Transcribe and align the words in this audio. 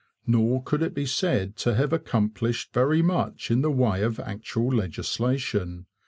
Nor 0.25 0.63
could 0.63 0.81
it 0.81 0.95
be 0.95 1.05
said 1.05 1.55
to 1.57 1.75
have 1.75 1.93
accomplished 1.93 2.73
very 2.73 3.03
much 3.03 3.51
in 3.51 3.61
the 3.61 3.69
way 3.69 4.01
of 4.01 4.19
actual 4.19 4.69
legislation. 4.75 5.85